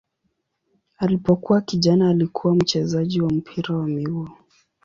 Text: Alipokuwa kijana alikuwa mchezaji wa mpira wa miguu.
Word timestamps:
Alipokuwa 0.97 1.61
kijana 1.61 2.09
alikuwa 2.09 2.55
mchezaji 2.55 3.21
wa 3.21 3.29
mpira 3.31 3.75
wa 3.75 3.87
miguu. 3.87 4.29